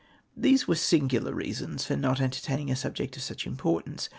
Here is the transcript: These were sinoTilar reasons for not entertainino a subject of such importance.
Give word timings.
These 0.35 0.67
were 0.67 0.73
sinoTilar 0.73 1.31
reasons 1.31 1.85
for 1.85 1.95
not 1.95 2.17
entertainino 2.17 2.71
a 2.71 2.75
subject 2.75 3.17
of 3.17 3.21
such 3.21 3.45
importance. 3.45 4.09